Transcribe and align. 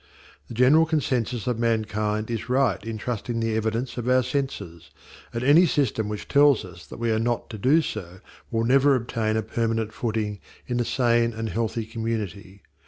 The 0.47 0.55
general 0.55 0.87
consensus 0.87 1.45
of 1.45 1.59
mankind 1.59 2.31
is 2.31 2.49
right 2.49 2.83
in 2.83 2.97
trusting 2.97 3.39
the 3.39 3.55
evidence 3.55 3.97
of 3.99 4.09
our 4.09 4.23
senses, 4.23 4.89
and 5.31 5.43
any 5.43 5.67
system 5.67 6.09
which 6.09 6.27
tells 6.27 6.65
us 6.65 6.87
that 6.87 6.97
we 6.97 7.11
are 7.11 7.19
not 7.19 7.51
to 7.51 7.59
do 7.59 7.83
so 7.83 8.19
will 8.49 8.63
never 8.63 8.95
obtain 8.95 9.37
a 9.37 9.43
permanent 9.43 9.93
footing 9.93 10.39
in 10.65 10.79
a 10.79 10.85
sane 10.85 11.33
and 11.33 11.49
healthy 11.49 11.85
community. 11.85 12.63